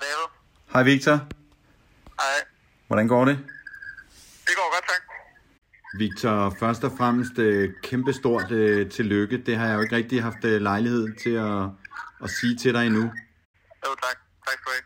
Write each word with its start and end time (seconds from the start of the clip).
David. 0.00 0.28
Hej 0.72 0.82
Victor. 0.82 1.16
Hej. 2.20 2.38
Hvordan 2.86 3.08
går 3.08 3.24
det? 3.24 3.38
Det 4.46 4.54
går 4.56 4.74
godt, 4.74 4.84
tak. 4.88 5.02
Victor, 5.98 6.56
først 6.60 6.84
og 6.84 6.92
fremmest 6.98 7.38
øh, 7.38 7.70
kæmpestort 7.82 8.50
øh, 8.50 8.90
tillykke. 8.90 9.38
Det 9.46 9.56
har 9.56 9.66
jeg 9.66 9.76
jo 9.76 9.80
ikke 9.80 9.96
rigtig 9.96 10.22
haft 10.22 10.44
øh, 10.44 10.60
lejlighed 10.60 11.08
til 11.22 11.30
at, 11.30 11.62
at 12.24 12.30
sige 12.30 12.56
til 12.56 12.74
dig 12.74 12.86
endnu. 12.86 13.02
Jo, 13.02 13.90
tak. 14.02 14.16
Tak 14.46 14.58
skal 14.58 14.64
du 14.64 14.70
have. 14.70 14.84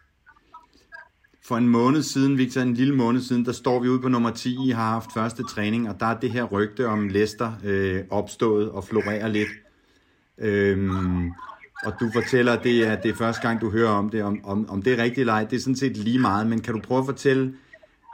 For 1.46 1.56
en 1.56 1.68
måned 1.68 2.02
siden, 2.02 2.38
Victor, 2.38 2.60
en 2.60 2.74
lille 2.74 2.94
måned 2.94 3.22
siden, 3.22 3.44
der 3.44 3.52
står 3.52 3.80
vi 3.80 3.88
ude 3.88 4.00
på 4.00 4.08
nummer 4.08 4.30
10. 4.30 4.68
I 4.68 4.70
har 4.70 4.90
haft 4.90 5.12
første 5.14 5.42
træning, 5.42 5.88
og 5.88 6.00
der 6.00 6.06
er 6.06 6.20
det 6.20 6.30
her 6.30 6.44
rygte 6.44 6.86
om 6.86 7.08
Leicester 7.08 7.52
øh, 7.64 8.04
opstået 8.10 8.70
og 8.70 8.84
florerer 8.84 9.28
lidt. 9.28 9.48
Øhm, 10.38 11.32
og 11.82 11.92
du 12.00 12.10
fortæller, 12.12 12.52
at 12.52 12.64
det 12.64 12.86
er, 12.86 13.00
det 13.00 13.10
er 13.10 13.14
første 13.14 13.42
gang, 13.42 13.60
du 13.60 13.70
hører 13.70 13.90
om 13.90 14.10
det. 14.10 14.22
Om, 14.22 14.44
om, 14.44 14.70
om 14.70 14.82
det 14.82 14.92
er 14.92 15.02
rigtigt 15.02 15.18
eller 15.18 15.32
ej, 15.32 15.44
det 15.44 15.56
er 15.56 15.60
sådan 15.60 15.76
set 15.76 15.96
lige 15.96 16.18
meget. 16.18 16.46
Men 16.46 16.62
kan 16.62 16.74
du 16.74 16.80
prøve 16.80 17.00
at 17.00 17.06
fortælle, 17.06 17.58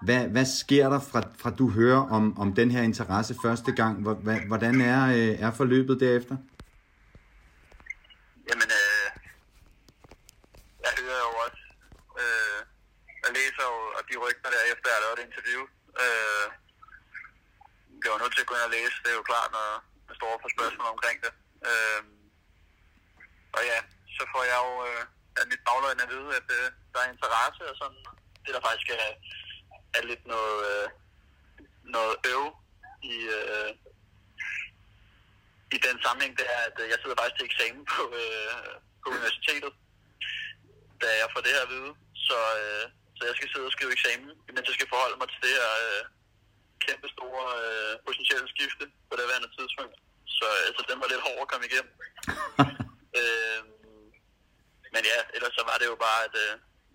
hvad, 0.03 0.29
hvad 0.29 0.45
sker 0.45 0.89
der 0.89 1.01
fra, 1.01 1.21
fra 1.39 1.51
du 1.51 1.71
hører 1.71 2.03
om, 2.17 2.39
om 2.39 2.55
den 2.55 2.71
her 2.71 2.83
interesse 2.83 3.35
første 3.45 3.73
gang? 3.73 3.93
Hvordan 4.47 4.81
er, 4.81 5.01
øh, 5.19 5.35
er 5.45 5.51
forløbet 5.51 6.01
derefter? 6.01 6.37
Jamen, 8.49 8.71
øh, 8.83 9.07
jeg 10.85 10.93
hører 11.01 11.23
jo 11.29 11.33
også, 11.45 11.63
øh, 12.23 12.59
jeg 13.25 13.31
læser 13.39 13.63
jo 13.71 13.77
og 13.99 14.03
de 14.09 14.15
rygter 14.25 14.51
der 14.55 14.63
efter, 14.73 14.87
jeg 14.95 15.01
lavede 15.05 15.17
et 15.21 15.27
interview. 15.29 15.63
Øh, 16.05 16.47
jeg 18.03 18.11
var 18.13 18.21
nødt 18.23 18.33
til 18.35 18.45
at 18.45 18.49
gå 18.51 18.55
ind 18.59 18.69
og 18.69 18.75
læse, 18.79 18.97
det 19.03 19.11
er 19.13 19.19
jo 19.21 19.27
klart, 19.33 19.51
når 19.59 19.69
der 20.09 20.15
står 20.21 20.33
for 20.43 20.51
spørgsmål 20.57 20.89
omkring 20.97 21.19
det. 21.25 21.33
Øh, 21.71 22.03
og 23.57 23.63
ja, 23.71 23.79
så 24.17 24.23
får 24.33 24.43
jeg 24.51 24.59
jo 24.67 24.73
øh, 24.89 25.05
af 25.41 25.47
mit 25.51 25.63
bagløgn 25.67 26.05
at 26.05 26.11
vide, 26.15 26.31
at 26.39 26.49
øh, 26.59 26.67
der 26.93 27.01
er 27.01 27.13
interesse 27.15 27.63
og 27.71 27.77
sådan. 27.81 28.03
Det 28.45 28.53
der 28.55 28.63
faktisk 28.69 28.89
er, 28.99 29.11
er 29.99 30.03
lidt 30.11 30.25
noget, 30.35 30.57
øh, 30.71 30.87
noget 31.97 32.15
øv 32.33 32.45
i, 33.13 33.17
øh, 33.39 33.71
i 35.77 35.79
den 35.87 35.97
sammenhæng, 36.05 36.35
det 36.41 36.47
er, 36.57 36.61
at 36.69 36.77
øh, 36.83 36.87
jeg 36.93 36.99
sidder 37.01 37.17
faktisk 37.19 37.37
til 37.39 37.49
eksamen 37.51 37.85
på, 37.95 38.03
øh, 38.23 38.75
på 39.03 39.07
universitetet, 39.17 39.73
da 41.03 41.09
jeg 41.21 41.29
får 41.33 41.41
det 41.45 41.55
her 41.57 41.67
at 41.67 41.73
vide. 41.77 41.93
Så, 42.27 42.39
øh, 42.63 42.85
så 43.17 43.23
jeg 43.29 43.35
skal 43.37 43.49
sidde 43.53 43.69
og 43.71 43.75
skrive 43.77 43.93
eksamen, 43.97 44.31
mens 44.55 44.69
jeg 44.69 44.77
skal 44.79 44.93
forholde 44.93 45.19
mig 45.21 45.29
til 45.31 45.41
det 45.45 45.53
her 45.59 45.71
øh, 45.87 46.03
kæmpe 46.87 47.09
store 47.15 47.45
øh, 47.67 47.95
potentielle 48.07 48.49
skifte 48.55 48.85
på 49.09 49.15
det 49.19 49.27
værende 49.31 49.51
tidspunkt. 49.57 49.97
Så 50.39 50.47
altså, 50.69 50.83
den 50.91 51.01
var 51.01 51.09
lidt 51.13 51.27
hård 51.27 51.43
at 51.45 51.51
komme 51.51 51.67
igennem. 51.71 51.95
men 55.01 55.09
ja, 55.15 55.21
ellers 55.37 55.55
så 55.59 55.63
var 55.71 55.77
det 55.81 55.87
jo 55.93 55.97
bare, 56.07 56.21
at 56.29 56.35
øh, 56.45 56.53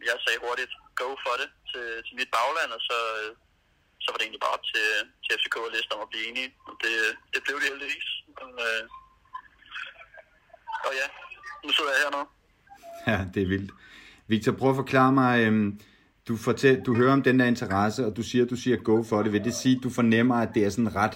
jeg 0.10 0.16
sagde 0.24 0.40
hurtigt 0.46 0.74
go 1.02 1.10
for 1.26 1.36
det 1.42 1.50
til, 1.72 1.86
til 2.06 2.14
mit 2.20 2.32
bagland, 2.38 2.72
og 2.78 2.82
så, 2.90 2.98
øh, 3.20 3.30
så 4.04 4.08
var 4.10 4.18
det 4.18 4.26
egentlig 4.26 4.44
bare 4.46 4.56
op 4.58 4.66
til, 4.74 4.88
til 5.24 5.32
FCK 5.40 5.56
og 5.68 5.74
liste 5.76 5.94
om 5.96 6.06
at 6.06 6.12
blive 6.12 6.26
enige. 6.30 6.50
Og 6.68 6.74
det, 6.84 6.96
det 7.34 7.40
blev 7.46 7.56
det 7.62 7.68
heldigvis. 7.72 8.08
Og, 8.44 8.52
øh, 8.68 8.84
og 10.88 10.92
ja, 11.00 11.08
nu 11.66 11.70
sidder 11.78 11.92
jeg 11.94 12.02
her 12.04 12.12
nu. 12.18 12.24
Ja, 13.10 13.20
det 13.34 13.42
er 13.44 13.50
vildt. 13.54 13.72
Victor, 14.32 14.52
prøv 14.60 14.70
at 14.74 14.82
forklare 14.84 15.14
mig, 15.22 15.34
øh, 15.46 15.54
du, 16.28 16.34
fortæl, 16.48 16.76
du 16.88 16.92
hører 17.00 17.14
om 17.18 17.24
den 17.28 17.40
der 17.40 17.48
interesse, 17.54 18.00
og 18.08 18.12
du 18.18 18.24
siger, 18.30 18.46
du 18.46 18.58
siger 18.64 18.78
go 18.90 18.98
for 19.10 19.24
det. 19.24 19.32
Vil 19.32 19.44
det 19.50 19.56
sige, 19.62 19.76
at 19.78 19.84
du 19.84 19.90
fornemmer, 20.00 20.36
at 20.46 20.50
det 20.56 20.62
er 20.66 20.70
sådan 20.70 20.96
ret, 20.96 21.16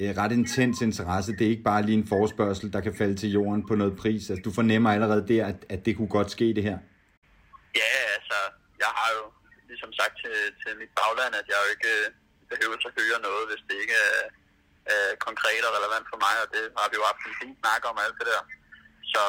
øh, 0.00 0.10
ret 0.20 0.32
intens 0.40 0.78
interesse? 0.88 1.36
Det 1.38 1.44
er 1.46 1.52
ikke 1.54 1.68
bare 1.72 1.82
lige 1.86 1.98
en 2.02 2.08
forespørgsel, 2.14 2.72
der 2.74 2.80
kan 2.86 2.94
falde 3.00 3.16
til 3.22 3.30
jorden 3.38 3.62
på 3.68 3.74
noget 3.80 3.94
pris. 4.02 4.22
Altså, 4.30 4.42
du 4.46 4.52
fornemmer 4.60 4.90
allerede 4.96 5.24
der, 5.32 5.42
at, 5.52 5.58
at 5.74 5.80
det 5.86 5.92
kunne 5.96 6.12
godt 6.18 6.30
ske 6.36 6.46
det 6.56 6.64
her. 6.68 6.78
Ja, 7.80 7.90
altså, 8.16 8.38
jeg 8.84 8.90
har 8.98 9.10
jo 9.16 9.24
ligesom 9.70 9.90
sagt 10.00 10.14
til, 10.22 10.36
til 10.62 10.72
mit 10.82 10.92
bagland, 11.00 11.32
at 11.40 11.46
jeg 11.50 11.58
jo 11.62 11.68
ikke 11.74 11.90
øh, 11.98 12.06
behøver 12.52 12.76
at 12.88 12.96
høre 13.00 13.18
noget, 13.28 13.44
hvis 13.50 13.62
det 13.68 13.76
ikke 13.82 13.96
er, 14.10 14.18
er 14.94 15.04
konkret 15.28 15.62
og 15.68 15.72
relevant 15.78 16.06
for 16.12 16.18
mig, 16.26 16.34
og 16.42 16.48
det 16.54 16.62
har 16.80 16.88
vi 16.90 16.96
jo 17.00 17.04
haft 17.10 17.22
en 17.30 17.38
fin 17.40 17.54
snak 17.62 17.82
om 17.90 17.96
alt 18.04 18.16
det 18.20 18.26
der. 18.32 18.42
Så 19.12 19.22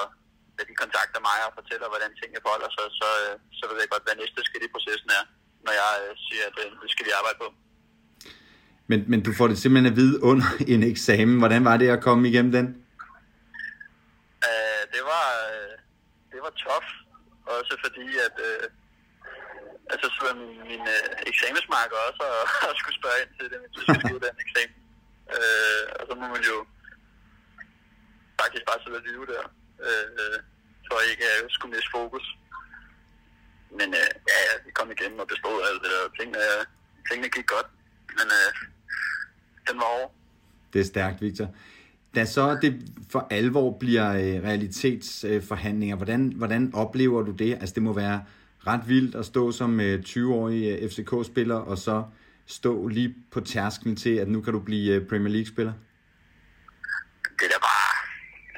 da 0.55 0.61
de 0.69 0.75
kontakter 0.83 1.19
mig 1.29 1.39
og 1.47 1.51
fortæller, 1.59 1.87
hvordan 1.93 2.11
tingene 2.19 2.43
forholder 2.45 2.71
sig, 2.77 2.85
så, 2.99 3.09
så, 3.09 3.09
så 3.57 3.63
ved 3.69 3.81
jeg 3.81 3.91
godt, 3.93 4.05
hvad 4.05 4.15
næste 4.21 4.39
skridt 4.47 4.67
i 4.67 4.73
processen 4.75 5.09
er, 5.19 5.23
når 5.65 5.73
jeg 5.81 5.93
øh, 6.03 6.11
siger, 6.25 6.43
at 6.49 6.55
det 6.83 6.89
skal 6.93 7.07
vi 7.07 7.13
arbejde 7.19 7.39
på. 7.43 7.49
Men, 8.89 8.99
men 9.11 9.19
du 9.25 9.31
får 9.37 9.47
det 9.47 9.57
simpelthen 9.57 9.91
at 9.91 9.97
vide 10.01 10.23
under 10.23 10.47
en 10.73 10.83
eksamen. 10.83 11.37
Hvordan 11.41 11.65
var 11.69 11.77
det 11.77 11.89
at 11.95 12.03
komme 12.07 12.23
igennem 12.29 12.51
den? 12.57 12.67
Uh, 14.47 14.81
det 14.93 15.03
var 15.11 15.27
uh, 15.49 15.73
det 16.33 16.39
var 16.45 16.53
tough, 16.63 16.89
også 17.57 17.73
fordi 17.85 18.05
at 18.27 18.35
uh, 18.49 18.65
altså 19.91 20.07
så 20.15 20.19
var 20.27 20.33
min, 20.41 20.53
min 20.71 20.83
uh, 20.95 21.07
eksamensmarker 21.31 21.97
også 22.07 22.23
og, 22.37 22.43
og 22.69 22.73
skulle 22.79 22.97
spørge 23.01 23.19
ind 23.23 23.31
til 23.37 23.45
det, 23.51 23.57
hvis 23.61 23.71
jeg 23.75 23.83
skulle 23.83 24.01
skrive 24.03 24.21
den 24.27 24.35
eksamen. 24.45 24.77
Uh, 25.35 25.83
og 25.99 26.03
så 26.07 26.13
må 26.19 26.25
man 26.35 26.43
jo 26.51 26.57
faktisk 28.41 28.63
bare 28.69 28.79
sidde 28.81 28.99
og 29.01 29.05
lyve 29.07 29.25
der, 29.33 29.45
uh, 29.87 30.37
for 30.87 30.97
ikke 31.11 31.23
at 31.29 31.35
jeg 31.35 31.51
skulle 31.55 31.73
miste 31.75 31.91
fokus. 31.97 32.25
Men 33.77 33.89
uh, 34.01 34.11
ja, 34.31 34.37
ja, 34.47 34.53
vi 34.65 34.71
kom 34.77 34.89
igennem 34.95 35.19
og 35.23 35.27
bestod 35.33 35.57
alt 35.67 35.81
det 35.83 35.91
der. 35.95 36.03
Tingene, 36.17 36.43
tingene 37.09 37.29
gik 37.35 37.47
godt, 37.55 37.69
men 38.17 38.27
uh, 38.39 38.49
den 39.67 39.77
var 39.77 39.85
over. 39.99 40.09
Det 40.73 40.81
er 40.81 40.85
stærkt, 40.85 41.21
Victor. 41.21 41.47
Da 42.15 42.25
så 42.25 42.57
det 42.61 42.73
for 43.11 43.27
alvor 43.29 43.77
bliver 43.79 44.13
øh, 44.13 44.43
realitetsforhandlinger, 44.43 45.95
hvordan, 45.95 46.33
hvordan 46.35 46.71
oplever 46.75 47.21
du 47.21 47.31
det? 47.31 47.53
Altså 47.53 47.73
det 47.75 47.83
må 47.83 47.93
være 47.93 48.25
ret 48.67 48.87
vildt 48.87 49.15
at 49.15 49.25
stå 49.25 49.51
som 49.51 49.79
øh, 49.79 50.03
20-årig 50.05 50.61
øh, 50.71 50.89
FCK-spiller, 50.89 51.55
og 51.55 51.77
så 51.77 52.03
stå 52.47 52.87
lige 52.87 53.15
på 53.31 53.39
tærsklen 53.41 53.95
til, 53.95 54.13
at 54.15 54.27
nu 54.27 54.41
kan 54.41 54.53
du 54.53 54.59
blive 54.59 54.95
øh, 54.95 55.07
Premier 55.07 55.33
League-spiller? 55.33 55.73
Det 57.39 57.45
er 57.47 57.51
da 57.55 57.59
bare 57.71 57.89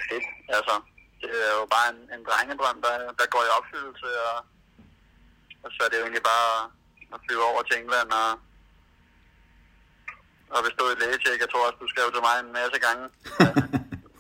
fedt, 0.10 0.28
altså. 0.58 0.76
Det 1.22 1.30
er 1.50 1.54
jo 1.62 1.66
bare 1.76 1.88
en, 1.94 2.00
en 2.16 2.24
drengedrøm, 2.28 2.82
der, 2.86 2.96
der 3.20 3.28
går 3.34 3.44
i 3.48 3.52
opfyldelse, 3.60 4.10
og, 4.28 4.38
og 5.64 5.70
så 5.72 5.80
er 5.86 5.90
det 5.90 5.98
jo 6.00 6.04
egentlig 6.08 6.28
bare 6.34 6.52
at 7.14 7.20
flyve 7.26 7.44
over 7.52 7.62
til 7.70 7.76
England 7.82 8.10
og, 8.22 8.30
og 10.56 10.60
bestå 10.68 10.84
et 10.94 11.00
lægetjek. 11.02 11.40
Jeg 11.44 11.50
tror 11.52 11.66
også, 11.68 11.80
du 11.84 11.88
skrev 11.94 12.08
til 12.12 12.26
mig 12.28 12.36
en 12.38 12.52
masse 12.60 12.78
gange. 12.86 13.06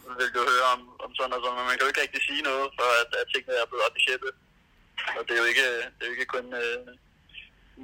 Så 0.06 0.12
vil 0.20 0.36
du 0.38 0.42
høre 0.52 0.68
om, 0.76 0.82
om 1.06 1.12
sådan 1.16 1.30
noget, 1.32 1.56
men 1.58 1.66
man 1.68 1.76
kan 1.76 1.86
jo 1.86 1.92
ikke 1.92 2.04
rigtig 2.06 2.22
sige 2.30 2.44
noget, 2.50 2.68
for 2.78 2.90
at, 3.02 3.10
at 3.22 3.26
tingene 3.32 3.56
er 3.62 3.70
blevet 3.70 3.88
officielle. 3.90 4.30
Og 5.18 5.22
det 5.26 5.34
er 5.34 5.42
jo 5.44 5.48
ikke, 5.54 5.68
det 5.96 6.02
er 6.02 6.10
jo 6.10 6.16
ikke 6.16 6.34
kun 6.36 6.48
øh, 6.64 6.80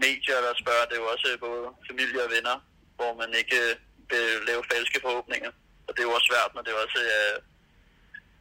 medier, 0.05 0.39
der 0.45 0.61
spørger, 0.63 0.85
det 0.87 0.95
er 0.95 1.03
jo 1.03 1.11
også 1.13 1.27
både 1.47 1.61
familie 1.89 2.21
og 2.25 2.31
venner, 2.35 2.55
hvor 2.97 3.11
man 3.21 3.31
ikke 3.41 3.59
øh, 3.69 3.73
vil 4.11 4.25
lave 4.49 4.63
falske 4.71 4.99
forhåbninger. 5.05 5.51
Og 5.87 5.91
det 5.93 5.99
er 6.01 6.07
jo 6.09 6.15
også 6.17 6.29
svært, 6.31 6.51
når 6.55 6.63
det 6.65 6.73
også 6.83 6.99
er, 7.19 7.29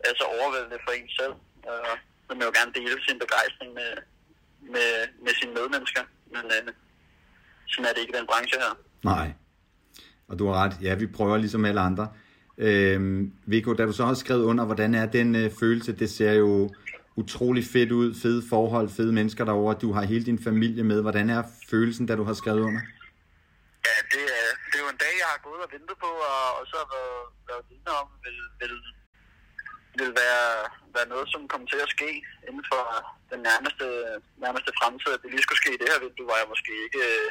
er 0.08 0.12
så 0.20 0.24
overvældende 0.38 0.78
for 0.84 0.92
en 0.92 1.10
selv. 1.18 1.34
Og 1.70 1.80
man 2.28 2.36
vil 2.38 2.48
jo 2.48 2.56
gerne 2.58 2.72
dele 2.78 2.98
sin 3.08 3.18
begejstring 3.24 3.70
med, 3.80 3.90
med, 4.74 4.90
med 5.24 5.32
sine 5.40 5.52
medmennesker. 5.58 6.04
Men 6.34 6.44
øh, 6.56 6.62
sådan 7.70 7.86
er 7.88 7.92
det 7.92 8.00
ikke 8.02 8.14
i 8.14 8.18
den 8.20 8.30
branche 8.30 8.58
her. 8.64 8.72
Nej. 9.12 9.28
Og 10.28 10.38
du 10.38 10.46
har 10.46 10.54
ret. 10.64 10.76
Ja, 10.82 10.94
vi 10.94 11.06
prøver 11.06 11.36
ligesom 11.36 11.64
alle 11.64 11.80
andre. 11.80 12.08
Øhm, 12.58 13.32
Viggo, 13.46 13.72
da 13.72 13.86
du 13.86 13.92
så 13.92 14.04
har 14.04 14.14
skrevet 14.14 14.44
under, 14.44 14.64
hvordan 14.64 14.94
er 14.94 15.06
den 15.06 15.34
øh, 15.36 15.50
følelse? 15.60 15.92
Det 15.92 16.10
ser 16.10 16.32
jo 16.32 16.70
utrolig 17.16 17.64
fedt 17.74 17.92
ud, 17.92 18.14
fede 18.22 18.42
forhold, 18.52 18.88
fede 18.88 19.12
mennesker 19.12 19.44
derovre. 19.44 19.74
Du 19.84 19.92
har 19.92 20.02
hele 20.02 20.24
din 20.24 20.44
familie 20.48 20.84
med. 20.84 21.02
Hvordan 21.02 21.30
er 21.30 21.42
følelsen, 21.70 22.06
da 22.06 22.16
du 22.16 22.24
har 22.24 22.34
skrevet 22.34 22.62
under? 22.68 22.82
Ja, 23.88 23.96
det 24.14 24.24
er, 24.40 24.48
det 24.70 24.76
er 24.78 24.84
jo 24.86 24.90
en 24.96 25.02
dag, 25.06 25.14
jeg 25.22 25.30
har 25.34 25.40
gået 25.48 25.60
og 25.66 25.70
ventet 25.74 25.96
på, 26.04 26.10
og, 26.32 26.42
og 26.58 26.64
så 26.70 26.76
har 26.82 26.88
været, 26.96 27.22
været 27.50 27.64
vidne 27.70 27.92
om, 28.02 28.08
vil, 28.24 28.38
vil, 28.60 28.74
vil 29.98 30.10
være, 30.22 30.46
være 30.96 31.08
noget, 31.12 31.26
som 31.32 31.40
kommer 31.52 31.66
til 31.72 31.80
at 31.86 31.92
ske 31.96 32.10
inden 32.48 32.64
for 32.70 32.82
den 33.32 33.40
nærmeste, 33.48 33.86
nærmeste 34.44 34.70
fremtid. 34.80 35.10
At 35.14 35.22
det 35.22 35.30
lige 35.30 35.44
skulle 35.46 35.62
ske 35.62 35.74
i 35.74 35.80
det 35.80 35.88
her 35.92 36.00
vindue, 36.04 36.30
var 36.32 36.38
jeg 36.42 36.52
måske 36.54 36.72
ikke 36.86 37.02
øh, 37.12 37.30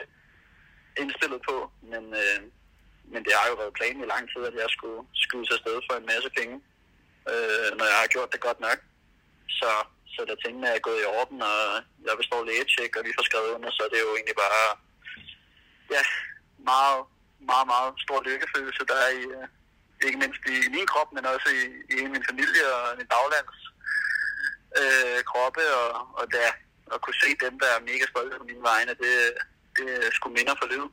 indstillet 1.01 1.41
på, 1.49 1.55
men, 1.91 2.03
øh, 2.23 2.39
men 3.11 3.21
det 3.25 3.33
har 3.39 3.47
jo 3.49 3.55
været 3.61 3.77
planen 3.79 4.03
i 4.03 4.11
lang 4.13 4.23
tid, 4.31 4.41
at 4.49 4.55
jeg 4.63 4.69
skulle 4.75 4.99
skyde 5.23 5.47
sig 5.47 5.57
sted 5.59 5.77
for 5.85 5.95
en 5.97 6.09
masse 6.13 6.29
penge, 6.37 6.55
øh, 7.31 7.69
når 7.77 7.85
jeg 7.91 7.97
har 8.01 8.13
gjort 8.13 8.33
det 8.33 8.45
godt 8.47 8.59
nok. 8.67 8.79
Så, 9.59 9.69
så 10.13 10.19
da 10.29 10.33
tingene 10.35 10.67
er 10.67 10.85
gået 10.87 11.01
i 11.03 11.11
orden, 11.19 11.39
og 11.51 11.59
jeg 12.07 12.15
består 12.21 12.41
lægetjek, 12.49 12.91
og 12.97 13.05
vi 13.07 13.15
får 13.17 13.25
skrevet 13.29 13.55
under, 13.55 13.69
så 13.71 13.81
er 13.85 13.91
det 13.93 14.01
jo 14.05 14.09
egentlig 14.17 14.37
bare 14.45 14.63
ja, 15.95 16.01
meget, 16.71 17.01
meget, 17.51 17.67
meget 17.73 17.91
stor 18.05 18.19
lykkefølelse, 18.27 18.83
der 18.91 18.97
er 19.05 19.11
i, 19.21 19.23
øh, 19.37 19.47
ikke 20.07 20.21
mindst 20.23 20.41
i 20.55 20.57
min 20.75 20.87
krop, 20.91 21.09
men 21.13 21.25
også 21.33 21.49
i, 21.61 21.63
i 21.95 21.99
min 22.13 22.23
familie 22.29 22.65
og 22.75 22.83
min 22.99 23.11
baglands 23.13 23.59
øh, 24.79 25.19
kroppe, 25.31 25.63
og, 25.81 25.91
og 26.19 26.25
der, 26.35 26.49
at 26.93 27.01
kunne 27.01 27.21
se 27.23 27.29
dem, 27.43 27.53
der 27.61 27.69
er 27.75 27.87
mega 27.89 28.05
stolte 28.13 28.37
på 28.37 28.45
mine 28.51 28.63
vegne, 28.71 28.93
det, 29.03 29.13
det 29.77 29.87
skulle 30.15 30.15
sgu 30.15 30.27
minder 30.29 30.55
for 30.61 30.67
livet. 30.73 30.91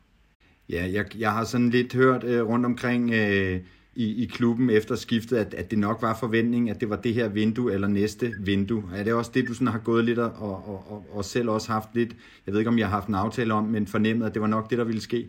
Ja, 0.73 0.83
jeg, 0.93 1.05
jeg 1.25 1.33
har 1.33 1.45
sådan 1.45 1.71
lidt 1.71 1.95
hørt 1.95 2.25
øh, 2.25 2.43
rundt 2.51 2.67
omkring 2.67 3.15
øh, 3.15 3.61
i, 3.95 4.07
i 4.23 4.27
klubben 4.27 4.71
efter 4.71 4.95
skiftet, 4.97 5.37
at, 5.37 5.55
at 5.55 5.71
det 5.71 5.79
nok 5.79 6.03
var 6.03 6.17
forventning, 6.25 6.71
at 6.71 6.81
det 6.81 6.91
var 6.91 6.97
det 6.97 7.15
her 7.15 7.29
vindue 7.29 7.73
eller 7.75 7.89
næste 7.89 8.27
vindue. 8.41 8.85
Er 8.97 9.05
det 9.05 9.13
også 9.15 9.31
det, 9.35 9.49
du 9.49 9.55
sådan 9.55 9.75
har 9.77 9.79
gået 9.91 10.05
lidt 10.05 10.19
og, 10.19 10.33
og, 10.49 10.79
og, 10.93 11.01
og 11.17 11.25
selv 11.25 11.49
også 11.57 11.73
haft 11.73 11.91
lidt, 11.95 12.13
jeg 12.45 12.53
ved 12.53 12.61
ikke, 12.61 12.73
om 12.75 12.79
jeg 12.79 12.89
har 12.89 12.97
haft 12.99 13.09
en 13.09 13.23
aftale 13.25 13.55
om, 13.55 13.65
men 13.65 13.87
fornemmet, 13.95 14.27
at 14.27 14.35
det 14.35 14.43
var 14.43 14.53
nok 14.57 14.71
det, 14.71 14.79
der 14.79 14.85
ville 14.91 15.07
ske? 15.11 15.21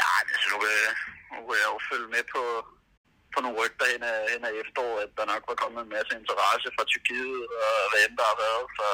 Nej, 0.00 0.20
altså 0.34 0.46
nu, 0.52 0.56
nu 1.34 1.40
kan 1.48 1.58
jeg 1.62 1.70
jo 1.74 1.78
følge 1.90 2.08
med 2.16 2.24
på, 2.34 2.42
på 3.32 3.38
nogle 3.44 3.58
rygter 3.60 3.86
hen 3.92 4.02
ad, 4.12 4.18
hen 4.32 4.42
ad 4.48 4.54
efterår, 4.62 4.94
at 5.04 5.10
der 5.18 5.26
nok 5.32 5.42
var 5.50 5.56
kommet 5.62 5.80
en 5.82 5.92
masse 5.96 6.12
interesse 6.20 6.68
fra 6.76 6.84
Tyrkiet 6.90 7.40
og 7.64 7.74
hvad 7.90 8.00
end 8.06 8.16
der 8.20 8.26
har 8.32 8.38
været, 8.46 8.66
så, 8.78 8.88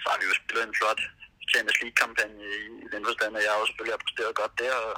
så 0.00 0.06
har 0.10 0.18
vi 0.20 0.24
jo 0.30 0.34
spillet 0.40 0.64
en 0.68 0.78
flot 0.80 1.02
Champions 1.52 1.80
League-kampagne 1.82 2.38
i, 2.52 2.56
i 2.84 2.86
den 2.94 3.02
forstand, 3.08 3.32
at 3.38 3.44
jeg 3.44 3.52
også 3.52 3.70
selvfølgelig 3.70 3.96
har 3.96 4.04
præsteret 4.04 4.40
godt 4.42 4.54
der, 4.62 4.76
og 4.88 4.94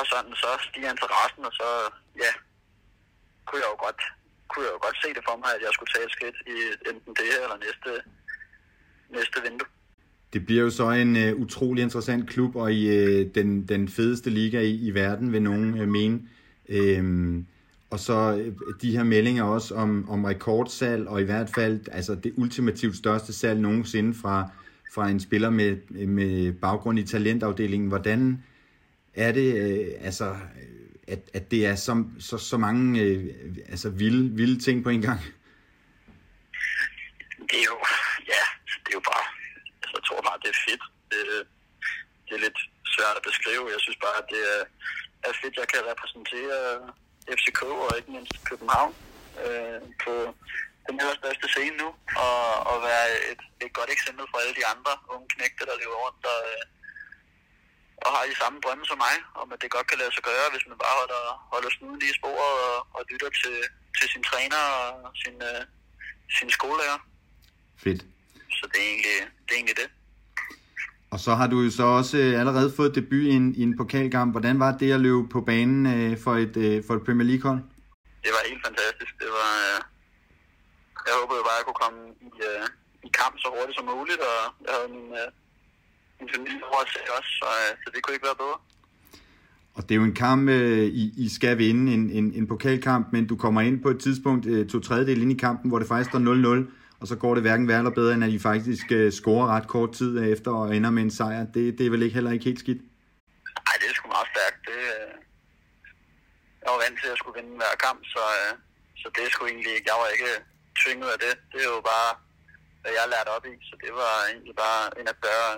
og 0.00 0.04
sådan, 0.12 0.34
så 0.42 0.50
stiger 0.68 0.90
interessen, 0.90 1.42
og 1.48 1.52
så, 1.60 1.68
ja, 2.24 2.32
kunne 3.46 3.60
jeg 3.64 3.70
jo 3.74 3.78
godt, 3.86 4.00
kunne 4.50 4.64
jeg 4.66 4.72
jo 4.76 4.80
godt 4.86 4.98
se 5.02 5.08
det 5.16 5.24
for 5.28 5.36
mig, 5.42 5.50
at 5.56 5.62
jeg 5.66 5.72
skulle 5.72 5.92
tage 5.94 6.06
et 6.08 6.12
skridt 6.16 6.38
i 6.54 6.56
enten 6.90 7.12
det 7.18 7.26
her 7.32 7.40
eller 7.46 7.58
næste, 7.66 7.90
næste 9.16 9.36
vindue. 9.46 9.68
Det 10.32 10.46
bliver 10.46 10.62
jo 10.62 10.70
så 10.70 10.90
en 10.90 11.12
uh, 11.16 11.40
utrolig 11.44 11.82
interessant 11.82 12.30
klub, 12.30 12.56
og 12.56 12.72
i 12.72 12.82
uh, 12.98 13.34
den, 13.34 13.68
den 13.68 13.88
fedeste 13.88 14.30
liga 14.30 14.60
i, 14.60 14.74
i 14.88 14.90
verden, 14.90 15.32
vil 15.32 15.42
nogen 15.42 15.80
uh, 15.80 15.88
mene. 15.88 16.20
Øhm, 16.68 17.46
og 17.90 18.00
så 18.00 18.16
uh, 18.32 18.74
de 18.82 18.96
her 18.96 19.04
meldinger 19.04 19.44
også 19.44 19.74
om, 19.74 20.08
om 20.08 20.24
rekordsalg, 20.24 21.08
og 21.08 21.20
i 21.20 21.24
hvert 21.24 21.50
fald 21.54 21.80
altså 21.92 22.14
det 22.14 22.32
ultimativt 22.36 22.96
største 22.96 23.32
salg 23.32 23.60
nogensinde 23.60 24.14
fra, 24.14 24.50
fra 24.94 25.08
en 25.08 25.20
spiller 25.20 25.50
med, 25.50 25.76
med 26.06 26.52
baggrund 26.52 26.98
i 26.98 27.06
talentafdelingen. 27.06 27.88
Hvordan, 27.88 28.44
er 29.14 29.32
det, 29.32 29.48
øh, 29.62 29.86
altså, 30.00 30.36
at, 31.08 31.30
at 31.34 31.50
det 31.50 31.66
er 31.66 31.74
så, 31.74 32.04
så, 32.20 32.38
så 32.38 32.56
mange 32.56 33.00
øh, 33.00 33.34
altså 33.68 33.90
vilde, 33.90 34.36
vilde 34.36 34.60
ting 34.60 34.84
på 34.84 34.90
en 34.90 35.02
gang? 35.02 35.20
Det 37.50 37.58
er 37.62 37.68
jo, 37.72 37.78
ja, 38.32 38.42
det 38.82 38.90
er 38.92 38.98
jo 39.00 39.04
bare, 39.12 39.26
altså, 39.82 39.94
jeg 39.98 40.04
tror 40.08 40.20
bare, 40.28 40.38
det 40.42 40.50
er 40.54 40.58
fedt. 40.68 40.84
Det, 41.10 41.20
det 42.26 42.34
er 42.36 42.42
lidt 42.46 42.60
svært 42.94 43.16
at 43.20 43.26
beskrive. 43.30 43.64
Jeg 43.74 43.80
synes 43.84 43.98
bare, 44.06 44.16
at 44.22 44.28
det 44.34 44.42
er, 44.56 44.62
er 45.28 45.32
fedt, 45.42 45.54
jeg 45.62 45.68
kan 45.72 45.80
repræsentere 45.92 46.58
FCK 47.38 47.62
og 47.62 47.92
ikke 47.98 48.10
mindst 48.16 48.34
København 48.50 48.94
øh, 49.44 49.80
på 50.04 50.12
den 50.88 50.96
her 51.02 51.12
største 51.20 51.46
scene 51.52 51.76
nu, 51.82 51.88
og, 52.26 52.42
og 52.70 52.76
være 52.88 53.06
et, 53.32 53.42
et 53.64 53.72
godt 53.78 53.90
eksempel 53.96 54.24
for 54.30 54.38
alle 54.42 54.54
de 54.60 54.66
andre 54.74 54.92
unge 55.12 55.28
knægte, 55.34 55.62
der 55.68 55.80
lever 55.82 55.98
rundt 56.04 56.24
og, 56.34 56.40
øh, 56.52 56.62
og 58.04 58.10
har 58.14 58.24
de 58.30 58.36
samme 58.42 58.58
drømme 58.64 58.84
som 58.90 58.98
mig, 59.06 59.16
om 59.42 59.48
at 59.54 59.60
det 59.62 59.70
godt 59.76 59.86
kan 59.90 59.98
lade 60.02 60.12
sig 60.14 60.24
gøre, 60.30 60.46
hvis 60.52 60.66
man 60.70 60.78
bare 60.84 60.96
holder, 61.00 61.22
holder 61.54 61.70
snuden 61.76 61.98
lige 62.02 62.14
i 62.14 62.18
sporet 62.20 62.54
og, 62.70 62.78
og 62.96 63.00
lytter 63.10 63.30
til, 63.42 63.56
til 63.98 64.06
sin 64.12 64.24
træner 64.30 64.62
og 64.84 65.10
sin, 65.22 65.36
øh, 65.50 65.62
sin 66.36 66.50
skolelærer. 66.56 66.98
Fedt. 67.84 68.02
Så 68.58 68.64
det 68.72 68.78
er 68.82 68.88
egentlig 68.90 69.12
det. 69.18 69.22
Er 69.50 69.54
egentlig 69.60 69.78
det. 69.82 69.88
Og 71.12 71.20
så 71.20 71.34
har 71.34 71.46
du 71.46 71.56
jo 71.60 71.70
så 71.70 71.82
også 71.82 72.16
øh, 72.18 72.40
allerede 72.40 72.72
fået 72.76 72.94
debut 72.94 73.26
i 73.32 73.34
en, 73.40 73.54
i 73.54 73.62
en 73.62 73.76
pokalkamp. 73.76 74.32
Hvordan 74.34 74.60
var 74.60 74.72
det 74.80 74.92
at 74.92 75.00
løbe 75.00 75.28
på 75.28 75.40
banen 75.40 75.80
øh, 75.94 76.18
for, 76.24 76.34
et, 76.44 76.56
øh, 76.56 76.82
for 76.86 76.94
et 76.94 77.04
Premier 77.06 77.26
League-hold? 77.30 77.60
Det 78.24 78.30
var 78.36 78.48
helt 78.48 78.62
fantastisk. 78.66 79.12
Det 79.22 79.30
var, 79.38 79.50
øh, 79.68 79.78
jeg 81.06 81.14
håbede 81.20 81.38
jo 81.40 81.44
bare, 81.48 81.56
at 81.56 81.60
jeg 81.60 81.68
kunne 81.68 81.82
komme 81.84 82.00
i, 82.28 82.30
øh, 82.48 82.64
i 83.06 83.10
kamp 83.20 83.34
så 83.42 83.48
hurtigt 83.54 83.76
som 83.78 83.86
muligt, 83.94 84.20
og 84.30 84.38
jeg 84.64 84.72
havde 84.76 84.90
min, 84.96 85.08
øh, 85.20 85.28
min 86.18 86.28
familie 86.34 86.64
over 86.70 86.80
at 86.84 86.90
se 86.94 87.00
også, 87.18 87.30
så, 87.40 87.48
øh, 87.62 87.70
så 87.82 87.86
det 87.92 87.98
kunne 88.00 88.14
ikke 88.16 88.28
være 88.30 88.42
bedre. 88.44 88.58
Og 89.76 89.82
det 89.82 89.92
er 89.94 90.00
jo 90.02 90.04
en 90.12 90.20
kamp, 90.26 90.42
øh, 90.48 90.86
I, 91.02 91.04
I 91.24 91.28
skal 91.36 91.58
vinde, 91.58 91.84
en, 91.96 92.10
en, 92.10 92.26
en 92.38 92.46
pokalkamp, 92.52 93.06
men 93.14 93.26
du 93.26 93.36
kommer 93.36 93.60
ind 93.60 93.82
på 93.82 93.88
et 93.94 94.00
tidspunkt, 94.00 94.46
øh, 94.46 94.68
to 94.68 94.80
tredjedel 94.80 95.22
ind 95.22 95.32
i 95.32 95.42
kampen, 95.46 95.68
hvor 95.70 95.78
det 95.78 95.88
faktisk 95.88 96.10
står 96.10 96.18
0-0, 96.18 96.70
og 97.00 97.06
så 97.06 97.16
går 97.16 97.34
det 97.34 97.42
hverken 97.42 97.68
værre 97.68 97.78
eller 97.78 97.98
bedre, 98.00 98.14
end 98.14 98.24
at 98.24 98.30
I 98.30 98.38
faktisk 98.38 98.86
øh, 98.92 99.12
scorer 99.12 99.46
ret 99.54 99.68
kort 99.68 99.92
tid 99.92 100.32
efter 100.32 100.50
og 100.50 100.76
ender 100.76 100.90
med 100.90 101.02
en 101.02 101.10
sejr. 101.10 101.44
Det, 101.54 101.78
det 101.78 101.86
er 101.86 101.90
vel 101.90 102.02
ikke 102.02 102.14
heller 102.14 102.32
ikke 102.32 102.44
helt 102.44 102.58
skidt? 102.58 102.82
Nej, 103.66 103.74
det 103.80 103.86
er 103.90 103.94
sgu 103.94 104.08
meget 104.16 104.28
stærkt. 104.34 104.58
Det, 104.70 104.80
øh, 104.94 105.12
jeg 106.62 106.70
var 106.74 106.80
vant 106.84 106.98
til 107.02 107.08
at 107.14 107.18
skulle 107.18 107.36
vinde 107.40 107.56
hver 107.62 107.74
kamp, 107.86 108.00
så, 108.14 108.22
øh, 108.40 108.52
så 109.00 109.06
det 109.14 109.22
er 109.24 109.30
sgu 109.30 109.42
egentlig 109.46 109.72
ikke, 109.76 109.88
jeg 109.92 109.98
var 110.02 110.08
ikke 110.16 110.32
tvinget 110.84 111.08
af 111.14 111.18
det. 111.26 111.34
Det 111.52 111.60
er 111.66 111.70
jo 111.76 111.80
bare, 111.92 112.10
hvad 112.82 112.92
jeg 112.98 113.06
lærte 113.14 113.30
op 113.36 113.44
i, 113.52 113.54
så 113.68 113.74
det 113.84 113.92
var 114.00 114.12
egentlig 114.32 114.56
bare 114.64 114.82
en 115.00 115.08
at 115.14 115.18
gøre 115.28 115.50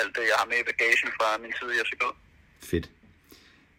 alt 0.00 0.12
det, 0.16 0.24
jeg 0.30 0.36
har 0.40 0.48
med 0.52 0.58
i 0.62 0.68
bagagen 0.70 1.10
fra 1.18 1.28
min 1.42 1.52
tid 1.58 1.68
i 1.74 1.78
FCK. 1.86 2.04
Fedt. 2.70 2.86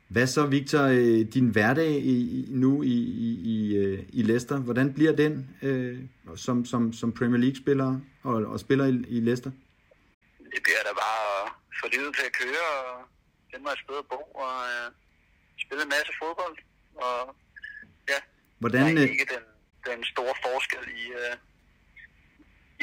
Hvad 0.08 0.28
så, 0.28 0.46
Victor, 0.46 0.84
øh, 0.84 1.20
din 1.36 1.48
hverdag 1.50 1.92
i, 2.16 2.46
nu 2.50 2.84
i, 2.84 2.98
i, 3.28 3.30
i, 3.54 3.76
øh, 3.76 4.00
i 4.14 4.22
Leicester, 4.22 4.58
hvordan 4.58 4.94
bliver 4.94 5.12
den 5.12 5.34
øh, 5.62 6.00
som, 6.36 6.66
som, 6.66 6.94
som 6.94 7.14
Premier 7.14 7.42
League-spiller 7.46 8.00
og, 8.24 8.36
og 8.54 8.60
spiller 8.60 8.86
i, 8.86 8.90
i 9.16 9.20
Leicester? 9.20 9.52
Det 10.54 10.62
bliver 10.66 10.84
da 10.88 10.92
bare 11.06 11.22
at 11.46 11.52
få 11.82 11.86
livet 11.94 12.16
til 12.16 12.26
at 12.30 12.34
køre 12.42 12.66
og 12.84 12.94
finde 13.52 13.64
mig 13.64 13.72
et 13.72 13.80
sted 13.86 13.98
at 14.04 14.08
bo 14.12 14.20
og 14.44 14.54
øh, 14.72 14.88
spille 15.64 15.84
en 15.84 15.92
masse 15.96 16.12
fodbold. 16.22 16.58
Og 16.96 17.36
ja, 18.12 18.20
hvordan, 18.60 18.82
der 18.82 19.02
er 19.02 19.08
øh, 19.08 19.12
ikke 19.12 19.37
den, 19.98 20.06
store 20.14 20.36
forskel 20.46 20.86
i, 21.02 21.04
øh, 21.22 21.36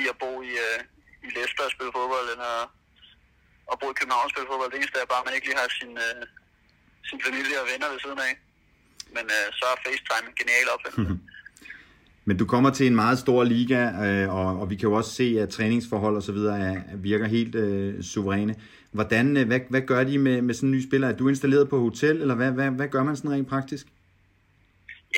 i 0.01 0.03
at 0.13 0.17
bo 0.23 0.33
i, 0.51 0.53
øh, 0.67 0.79
i 1.27 1.29
Leicester 1.37 1.65
og 1.69 1.75
spille 1.75 1.93
fodbold, 1.99 2.29
end 2.35 2.45
at 2.55 2.63
at 3.73 3.77
bo 3.81 3.87
i 3.93 3.97
København 4.01 4.27
og 4.27 4.33
spille 4.33 4.49
fodbold. 4.51 4.71
Det 4.73 4.79
eneste 4.81 4.99
er 5.05 5.09
bare, 5.13 5.23
at 5.23 5.27
man 5.29 5.35
ikke 5.37 5.47
lige 5.49 5.61
har 5.63 5.69
sin, 5.81 5.93
øh, 6.07 6.21
sin 7.11 7.19
familie 7.27 7.57
og 7.63 7.67
venner 7.71 7.89
ved 7.93 8.01
siden 8.05 8.21
af. 8.29 8.33
Men 9.17 9.25
øh, 9.37 9.47
så 9.59 9.65
er 9.73 9.77
FaceTime 9.85 10.27
en 10.31 10.37
genial 10.41 10.67
opfindelse. 10.75 11.15
Men 12.29 12.37
du 12.37 12.47
kommer 12.47 12.71
til 12.71 12.87
en 12.87 12.95
meget 12.95 13.19
stor 13.19 13.45
liga, 13.45 13.81
øh, 14.05 14.35
og, 14.35 14.61
og 14.61 14.71
vi 14.71 14.77
kan 14.77 14.89
jo 14.89 14.95
også 14.95 15.11
se, 15.11 15.37
at 15.41 15.49
træningsforhold 15.49 16.17
og 16.17 16.23
så 16.23 16.33
videre 16.33 16.83
virker 16.95 17.27
helt 17.27 17.55
øh, 17.55 18.03
suveræne. 18.03 18.55
Hvordan, 18.93 19.37
øh, 19.37 19.47
hvad, 19.47 19.61
hvad 19.69 19.81
gør 19.81 20.05
de 20.05 20.19
med, 20.19 20.43
med 20.43 20.55
sådan 20.55 20.69
en 20.69 20.75
ny 20.75 20.89
spiller? 20.89 21.09
Er 21.09 21.17
du 21.17 21.29
installeret 21.29 21.69
på 21.69 21.79
hotel, 21.81 22.21
eller 22.21 22.35
hvad, 22.35 22.51
hvad, 22.51 22.71
hvad 22.71 22.89
gør 22.89 23.03
man 23.03 23.17
sådan 23.17 23.31
rent 23.31 23.49
praktisk? 23.49 23.87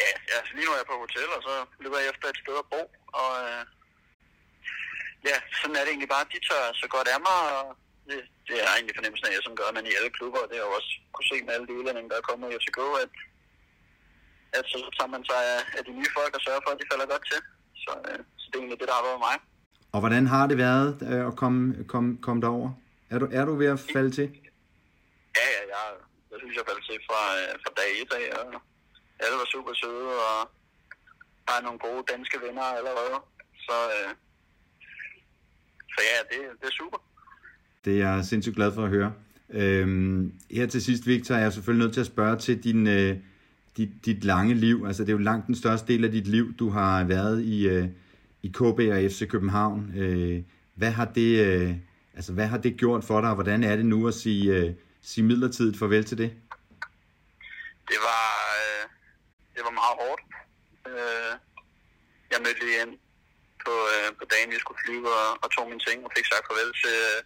Ja, 0.01 0.11
ja, 0.31 0.39
lige 0.57 0.67
nu 0.67 0.73
er 0.73 0.81
jeg 0.83 0.91
på 0.93 0.99
hotel, 1.05 1.29
og 1.37 1.43
så 1.49 1.55
løber 1.83 1.99
jeg 2.01 2.09
efter 2.13 2.27
et 2.29 2.41
sted 2.43 2.57
at 2.63 2.71
bo. 2.73 2.83
Og 3.21 3.31
øh, 3.47 3.63
ja, 5.29 5.37
sådan 5.61 5.77
er 5.77 5.83
det 5.85 5.93
egentlig 5.93 6.13
bare. 6.15 6.33
De 6.35 6.41
tager 6.49 6.69
så 6.83 6.87
godt 6.95 7.09
af 7.15 7.21
mig, 7.29 7.41
og 7.59 7.67
det, 8.09 8.19
det 8.49 8.57
er 8.65 8.71
egentlig 8.77 8.97
fornemmelsen 8.97 9.29
af, 9.29 9.35
at 9.39 9.47
som 9.47 9.59
gør 9.61 9.71
man 9.77 9.89
i 9.91 9.97
alle 9.99 10.11
klubber, 10.17 10.41
og 10.43 10.49
det 10.49 10.57
har 10.57 10.65
jeg 10.65 10.77
også 10.79 10.93
kunne 11.15 11.31
se 11.33 11.37
med 11.45 11.53
alle 11.55 11.67
de 11.69 11.77
udlændinge, 11.79 12.11
der 12.11 12.19
er 12.19 12.29
kommet 12.29 12.49
i 12.49 12.57
FCK, 12.63 12.81
at, 13.05 13.13
at 14.59 14.65
så 14.73 14.79
tager 14.97 15.13
man 15.15 15.23
sig 15.31 15.43
af 15.79 15.83
de 15.89 15.93
nye 15.99 16.13
folk 16.19 16.33
og 16.37 16.43
sørger 16.47 16.63
for, 16.65 16.71
at 16.73 16.81
de 16.81 16.91
falder 16.91 17.07
godt 17.13 17.25
til. 17.31 17.41
Så, 17.85 17.93
øh, 18.09 18.21
så 18.41 18.45
det 18.49 18.55
er 18.57 18.63
egentlig 18.63 18.81
det, 18.83 18.89
der 18.91 18.99
har 18.99 19.09
været 19.09 19.23
mig. 19.29 19.37
Og 19.95 19.99
hvordan 20.03 20.25
har 20.35 20.45
det 20.51 20.59
været 20.67 20.91
øh, 21.11 21.23
at 21.31 21.35
komme, 21.43 21.63
komme, 21.93 22.11
komme 22.27 22.41
derover? 22.45 22.71
Er 23.13 23.19
du, 23.23 23.27
er 23.39 23.45
du 23.45 23.55
ved 23.63 23.69
at 23.77 23.81
falde 23.95 24.11
til? 24.19 24.29
Ja, 25.39 25.47
ja, 25.57 25.63
jeg, 25.75 25.85
jeg 26.31 26.39
synes, 26.41 26.55
jeg 26.59 26.65
faldt 26.71 26.85
til 26.89 26.99
fra, 27.09 27.21
øh, 27.39 27.53
fra 27.63 27.71
dag 27.81 27.91
1 28.03 28.13
af, 28.21 28.27
og 28.41 28.47
alle 29.23 29.37
var 29.43 29.49
super 29.55 29.75
søde, 29.83 30.09
og 30.31 30.39
har 31.49 31.63
nogle 31.63 31.79
gode 31.79 32.03
danske 32.13 32.39
venner 32.47 32.63
allerede. 32.63 33.17
Så, 33.67 33.77
øh, 33.97 34.11
så 35.95 36.01
ja, 36.11 36.19
det, 36.31 36.41
det 36.61 36.67
er 36.67 36.77
super. 36.81 36.99
Det 37.85 38.03
er 38.03 38.15
jeg 38.15 38.25
sindssygt 38.25 38.57
glad 38.57 38.73
for 38.75 38.85
at 38.85 38.89
høre. 38.89 39.13
Øhm, 39.51 40.33
her 40.51 40.67
til 40.67 40.83
sidst, 40.83 41.07
Victor, 41.07 41.35
er 41.35 41.39
jeg 41.39 41.53
selvfølgelig 41.53 41.85
nødt 41.85 41.95
til 41.95 42.01
at 42.01 42.07
spørge 42.07 42.37
til 42.37 42.65
din, 42.65 42.87
øh, 42.87 43.17
dit, 43.77 43.91
dit 44.05 44.25
lange 44.25 44.55
liv. 44.55 44.85
Altså, 44.87 45.03
det 45.03 45.09
er 45.09 45.13
jo 45.13 45.19
langt 45.19 45.47
den 45.47 45.55
største 45.55 45.93
del 45.93 46.05
af 46.05 46.11
dit 46.11 46.27
liv, 46.27 46.55
du 46.55 46.69
har 46.69 47.05
været 47.05 47.43
i, 47.43 47.69
øh, 47.69 47.89
i 48.43 48.49
KB 48.49 48.63
og 48.63 49.11
FC 49.11 49.29
København. 49.29 49.93
Øh, 49.97 50.43
hvad, 50.75 50.91
har 50.91 51.05
det, 51.05 51.47
øh, 51.47 51.75
altså, 52.15 52.33
hvad 52.33 52.47
har 52.47 52.59
det 52.59 52.77
gjort 52.77 53.05
for 53.05 53.21
dig, 53.21 53.31
og 53.31 53.35
hvordan 53.35 53.65
er 53.65 53.77
det 53.77 53.87
nu 53.87 54.09
at 54.09 54.15
sige, 54.15 54.55
øh, 54.55 54.75
sige 55.03 55.25
midlertidigt 55.25 55.79
farvel 55.79 56.05
til 56.05 56.19
det? 56.19 56.33
Det 57.89 57.99
var, 58.03 58.27
øh, 58.57 58.89
det 59.57 59.63
var 59.69 59.81
meget 59.81 59.97
hårdt. 60.03 60.23
Øh, 60.91 61.33
jeg 62.33 62.39
mødte 62.45 62.61
lige 62.65 62.81
ind 62.83 62.95
på, 63.65 63.75
øh, 63.95 64.09
på 64.19 64.25
dagen, 64.33 64.53
jeg 64.53 64.63
skulle 64.63 64.83
flyve 64.85 65.09
og, 65.21 65.31
og 65.43 65.49
tog 65.51 65.67
mine 65.69 65.85
ting 65.89 65.99
og 66.07 66.13
fik 66.17 66.27
sagt 66.29 66.47
farvel 66.49 66.73
til, 66.83 66.97
øh, 67.11 67.21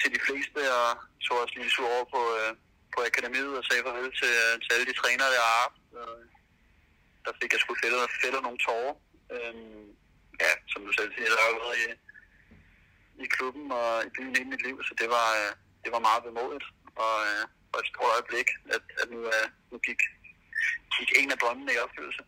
til 0.00 0.10
de 0.14 0.20
fleste, 0.26 0.60
og 0.80 0.88
tog 1.24 1.36
også 1.42 1.54
lige 1.56 1.74
sur 1.74 1.88
over 1.96 2.06
på, 2.14 2.22
øh, 2.38 2.52
på 2.94 2.98
akademiet 3.10 3.52
og 3.58 3.64
sagde 3.64 3.86
farvel 3.86 4.12
til, 4.20 4.32
øh, 4.44 4.54
til 4.62 4.70
alle 4.74 4.86
de 4.90 4.98
trænere, 5.00 5.36
jeg 5.38 5.44
har 5.48 5.58
haft. 5.64 5.80
Og 6.00 6.12
der 7.24 7.32
fik 7.40 7.52
jeg 7.52 7.60
sgu 7.60 7.72
fældet, 7.82 8.18
fældet 8.22 8.42
nogle 8.42 8.62
tårer. 8.66 8.94
Øh, 9.34 9.54
ja, 10.44 10.52
som 10.72 10.80
du 10.86 10.92
selv 10.98 11.10
siger, 11.14 11.28
der 11.32 11.44
har 11.46 11.52
været 11.62 11.78
i, 11.84 11.86
i 13.24 13.26
klubben 13.34 13.66
og 13.80 13.88
i 14.06 14.10
byen 14.16 14.36
i 14.42 14.44
mit 14.52 14.62
liv, 14.66 14.76
så 14.88 14.92
det 15.00 15.08
var, 15.16 15.28
øh, 15.40 15.52
det 15.84 15.90
var 15.94 16.06
meget 16.08 16.22
bemodigt. 16.28 16.66
Og, 17.04 17.16
øh, 17.30 17.44
og 17.72 17.78
et 17.80 17.90
stort 17.92 18.12
øjeblik, 18.16 18.48
at, 18.74 18.84
at 19.00 19.06
nu, 19.14 19.20
øh, 19.36 19.46
nu 19.70 19.76
gik, 19.86 20.00
gik 20.98 21.10
en 21.18 21.30
af 21.30 21.38
drømmene 21.38 21.72
i 21.72 21.78
opfyldelse. 21.84 22.22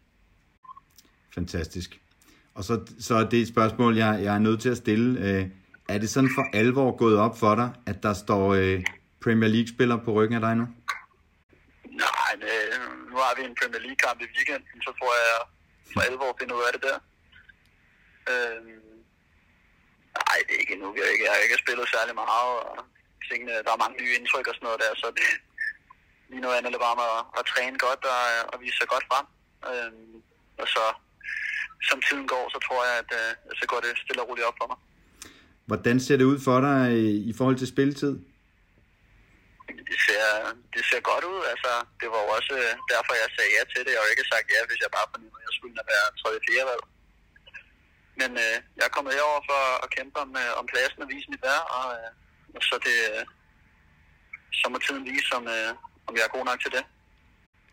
Fantastisk. 1.34 2.00
Og 2.54 2.64
så, 2.64 2.74
så 3.00 3.14
er 3.14 3.28
det 3.28 3.40
et 3.40 3.48
spørgsmål, 3.48 3.96
jeg, 3.96 4.20
jeg 4.22 4.34
er 4.34 4.38
nødt 4.38 4.60
til 4.60 4.68
at 4.68 4.76
stille. 4.76 5.08
Øh, 5.26 5.44
er 5.88 5.98
det 5.98 6.10
sådan 6.10 6.30
for 6.36 6.44
alvor 6.60 6.96
gået 6.96 7.18
op 7.18 7.38
for 7.38 7.54
dig, 7.54 7.70
at 7.86 8.02
der 8.02 8.14
står 8.24 8.44
øh, 8.60 8.84
Premier 9.24 9.50
League-spillere 9.54 10.00
på 10.04 10.10
ryggen 10.12 10.36
af 10.38 10.42
dig 10.46 10.54
nu? 10.60 10.66
Nej, 12.02 12.32
øh, 12.50 12.76
nu 13.10 13.16
har 13.24 13.32
vi 13.36 13.42
en 13.50 13.56
Premier 13.60 13.82
League-kamp 13.86 14.18
i 14.24 14.28
weekenden, 14.36 14.78
så 14.86 14.90
tror 14.98 15.12
jeg 15.22 15.38
for 15.92 16.00
alvor 16.08 16.30
finder 16.40 16.54
ud 16.58 16.64
af 16.68 16.72
det 16.76 16.82
der. 16.88 16.98
Øh, 18.32 18.60
nej, 20.18 20.38
det 20.46 20.52
er 20.56 20.60
ikke 20.62 20.74
endnu. 20.76 20.88
Jeg 20.96 21.04
har 21.04 21.12
ikke, 21.14 21.24
jeg 21.26 21.32
har 21.34 21.40
ikke 21.46 21.62
spillet 21.64 21.86
særlig 21.94 22.14
meget, 22.24 22.54
og 22.70 22.78
tingene, 23.30 23.52
der 23.66 23.72
er 23.72 23.82
mange 23.84 23.96
nye 24.00 24.14
indtryk 24.18 24.46
og 24.50 24.54
sådan 24.54 24.66
noget 24.68 24.82
der, 24.84 24.92
så 25.02 25.06
det, 25.18 25.28
lige 26.32 26.42
nu 26.44 26.48
handler 26.56 26.72
det 26.74 26.80
bare 26.84 26.96
om 26.96 27.02
at, 27.10 27.18
at 27.38 27.44
træne 27.52 27.78
godt 27.86 28.02
og, 28.14 28.22
og 28.52 28.56
vise 28.62 28.76
sig 28.80 28.88
godt 28.94 29.06
frem. 29.10 29.26
Øh, 29.70 29.92
og 30.62 30.68
så, 30.74 30.84
som 31.88 31.98
tiden 32.06 32.26
går, 32.32 32.44
så 32.54 32.58
tror 32.66 32.80
jeg, 32.88 32.94
at 33.02 33.10
øh, 33.20 33.30
så 33.58 33.64
går 33.70 33.80
det 33.84 34.00
stille 34.04 34.22
og 34.22 34.28
roligt 34.28 34.48
op 34.48 34.58
for 34.60 34.68
mig. 34.72 34.78
Hvordan 35.70 35.96
ser 36.04 36.16
det 36.20 36.26
ud 36.32 36.38
for 36.46 36.58
dig 36.68 36.78
i 37.30 37.32
forhold 37.38 37.58
til 37.58 37.72
spilletid? 37.74 38.14
Det 39.90 39.98
ser, 40.06 40.24
det 40.74 40.82
ser 40.90 41.00
godt 41.10 41.24
ud. 41.32 41.40
Altså, 41.52 41.72
det 42.00 42.08
var 42.12 42.20
jo 42.24 42.28
også 42.38 42.54
derfor, 42.92 43.12
jeg 43.22 43.28
sagde 43.36 43.52
ja 43.56 43.62
til 43.72 43.82
det. 43.84 43.92
Jeg 43.92 44.00
har 44.00 44.08
jo 44.08 44.14
ikke 44.14 44.30
sagt 44.32 44.46
ja, 44.54 44.60
hvis 44.70 44.80
jeg 44.84 44.90
bare 44.96 45.10
fornemmede, 45.12 45.42
at 45.42 45.46
jeg 45.48 45.54
skulle 45.56 45.74
være 45.92 46.06
tredje 46.20 46.40
fjerde 46.46 46.68
valg. 46.70 46.84
Men 48.20 48.30
øh, 48.44 48.56
jeg 48.78 48.84
er 48.86 48.94
kommet 48.96 49.16
herover 49.16 49.42
for 49.50 49.62
at 49.84 49.88
kæmpe 49.96 50.16
om, 50.24 50.30
øh, 50.42 50.52
om 50.60 50.66
pladsen 50.72 51.04
og 51.04 51.08
vise 51.12 51.30
mit 51.32 51.42
værd, 51.48 51.64
og, 51.78 51.86
øh, 51.96 52.10
og 52.56 52.62
så, 52.68 52.76
det, 52.86 52.96
øh, 53.12 53.24
så 54.60 54.64
må 54.72 54.76
tiden 54.86 55.04
vise, 55.12 55.30
om, 55.38 55.44
øh, 55.56 55.72
om 56.06 56.14
jeg 56.14 56.23
er 56.28 56.37
god 56.37 56.44
nok 56.44 56.61
til 56.61 56.71
det. 56.71 56.85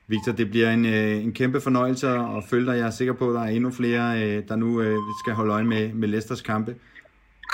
Victor, 0.07 0.31
det 0.31 0.49
bliver 0.49 0.71
en, 0.71 0.85
øh, 0.85 1.23
en 1.23 1.33
kæmpe 1.33 1.61
fornøjelse 1.61 2.07
at 2.09 2.43
følge 2.49 2.71
dig. 2.71 2.77
Jeg 2.77 2.87
er 2.87 2.91
sikker 2.91 3.13
på, 3.13 3.29
at 3.29 3.35
der 3.35 3.41
er 3.41 3.47
endnu 3.47 3.71
flere, 3.71 4.23
øh, 4.23 4.47
der 4.47 4.55
nu 4.55 4.81
øh, 4.81 4.97
skal 5.23 5.33
holde 5.33 5.53
øje 5.53 5.63
med, 5.63 5.93
med 5.93 6.07
Leicesters 6.07 6.41
kampe. 6.41 6.75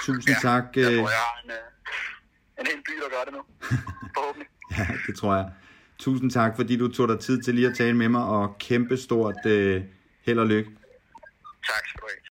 Tusind 0.03 0.35
ja, 0.43 0.49
tak. 0.49 0.63
Jeg 0.75 0.91
øh, 0.91 0.99
tror, 0.99 1.09
jeg 1.09 1.19
har 1.27 1.41
en, 1.43 1.51
øh, 1.51 2.59
en 2.59 2.65
hel 2.65 2.81
by, 2.87 2.93
der 3.03 3.09
gør 3.09 3.23
det 3.25 3.33
nu. 3.33 3.41
Forhåbentlig. 4.17 4.47
Ja, 4.77 4.87
det 5.07 5.15
tror 5.19 5.35
jeg. 5.35 5.51
Tusind 5.99 6.31
tak, 6.31 6.55
fordi 6.55 6.77
du 6.77 6.87
tog 6.87 7.07
dig 7.07 7.19
tid 7.19 7.41
til 7.43 7.55
lige 7.55 7.67
at 7.67 7.75
tale 7.77 7.93
med 7.93 8.09
mig, 8.09 8.23
og 8.23 8.57
kæmpe 8.59 8.97
stort 8.97 9.45
øh, 9.45 9.83
held 10.25 10.39
og 10.39 10.47
lykke. 10.47 10.69
Tak 11.67 11.87
skal 11.87 12.01
du 12.01 12.07
have. 12.09 12.34